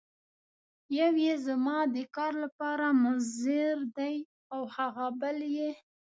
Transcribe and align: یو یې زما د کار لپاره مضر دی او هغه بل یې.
یو 0.99 1.13
یې 1.25 1.33
زما 1.47 1.77
د 1.95 1.97
کار 2.15 2.33
لپاره 2.43 2.85
مضر 3.03 3.75
دی 3.97 4.15
او 4.53 4.61
هغه 4.75 5.07
بل 5.19 5.37
یې. 5.55 5.71